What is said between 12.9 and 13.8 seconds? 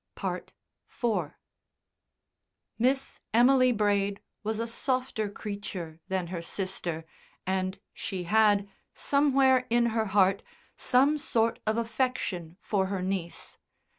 niece.